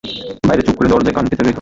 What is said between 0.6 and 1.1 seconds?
চুপ করে